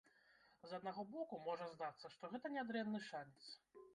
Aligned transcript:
З 0.71 0.71
аднаго 0.77 1.03
боку, 1.15 1.39
можа 1.49 1.67
здацца, 1.75 2.11
што 2.15 2.31
гэта 2.33 2.53
нядрэнны 2.57 3.05
шанец. 3.09 3.43